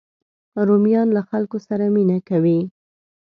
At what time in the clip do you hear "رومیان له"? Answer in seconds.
0.67-1.21